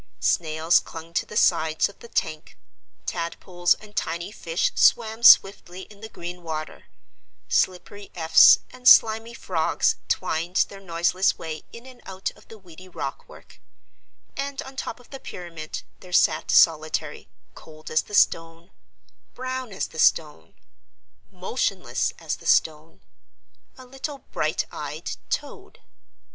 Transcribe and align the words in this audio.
Snails 0.19 0.79
clung 0.79 1.13
to 1.13 1.27
the 1.27 1.37
sides 1.37 1.87
of 1.87 1.99
the 1.99 2.07
tank; 2.07 2.57
tadpoles 3.05 3.75
and 3.75 3.95
tiny 3.95 4.31
fish 4.31 4.71
swam 4.73 5.21
swiftly 5.21 5.81
in 5.93 6.01
the 6.01 6.09
green 6.09 6.41
water, 6.41 6.85
slippery 7.47 8.09
efts 8.15 8.61
and 8.71 8.87
slimy 8.87 9.35
frogs 9.35 9.97
twined 10.07 10.65
their 10.69 10.79
noiseless 10.79 11.37
way 11.37 11.61
in 11.71 11.85
and 11.85 12.01
out 12.07 12.31
of 12.31 12.47
the 12.47 12.57
weedy 12.57 12.89
rock 12.89 13.29
work; 13.29 13.61
and 14.35 14.63
on 14.63 14.75
top 14.75 14.99
of 14.99 15.11
the 15.11 15.19
pyramid 15.19 15.83
there 15.99 16.11
sat 16.11 16.49
solitary, 16.49 17.29
cold 17.53 17.91
as 17.91 18.01
the 18.01 18.15
stone, 18.15 18.71
brown 19.35 19.71
as 19.71 19.87
the 19.89 19.99
stone, 19.99 20.55
motionless 21.29 22.11
as 22.17 22.37
the 22.37 22.47
stone, 22.47 23.01
a 23.77 23.85
little 23.85 24.17
bright 24.31 24.65
eyed 24.71 25.11
toad. 25.29 25.79